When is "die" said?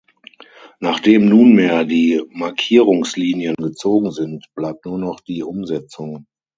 1.85-2.23, 5.19-5.43